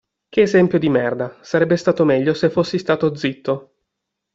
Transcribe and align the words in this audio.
Che 0.29 0.41
esempio 0.41 0.79
di 0.79 0.89
merda, 0.89 1.37
sarebbe 1.41 1.75
stato 1.77 2.05
meglio 2.05 2.33
se 2.33 2.49
fossi 2.49 2.79
stato 2.79 3.13
zitto. 3.13 3.75